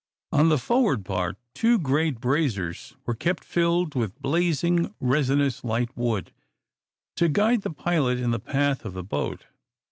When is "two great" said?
1.53-2.19